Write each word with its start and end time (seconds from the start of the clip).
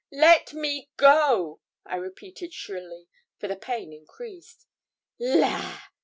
'Let 0.11 0.55
me 0.55 0.89
go,' 0.97 1.61
I 1.85 1.95
repeated 1.95 2.55
shrilly, 2.55 3.07
for 3.37 3.47
the 3.47 3.55
pain 3.55 3.93
increased. 3.93 4.65
'La!' 5.19 5.79